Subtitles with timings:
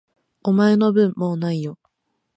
[0.41, 1.77] お前の分、もう無いよ。